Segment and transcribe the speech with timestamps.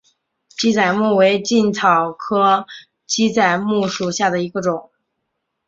[0.49, 2.65] 鸡仔木为茜草科
[3.05, 4.89] 鸡仔木属下的一个种。